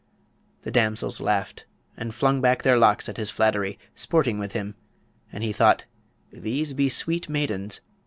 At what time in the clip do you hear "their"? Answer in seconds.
2.63-2.75